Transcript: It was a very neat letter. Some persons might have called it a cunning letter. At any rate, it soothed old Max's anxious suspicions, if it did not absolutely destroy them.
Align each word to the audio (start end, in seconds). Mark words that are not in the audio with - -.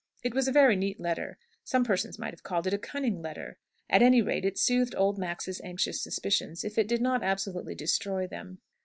It 0.23 0.33
was 0.33 0.47
a 0.47 0.51
very 0.51 0.75
neat 0.75 0.99
letter. 0.99 1.37
Some 1.63 1.83
persons 1.83 2.17
might 2.17 2.33
have 2.33 2.41
called 2.41 2.65
it 2.65 2.73
a 2.73 2.79
cunning 2.79 3.21
letter. 3.21 3.59
At 3.87 4.01
any 4.01 4.19
rate, 4.19 4.45
it 4.45 4.57
soothed 4.57 4.95
old 4.95 5.19
Max's 5.19 5.61
anxious 5.63 6.01
suspicions, 6.01 6.63
if 6.63 6.79
it 6.79 6.87
did 6.87 7.01
not 7.03 7.21
absolutely 7.21 7.75
destroy 7.75 8.25
them. 8.25 8.61